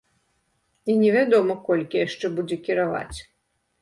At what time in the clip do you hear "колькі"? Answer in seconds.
1.67-2.03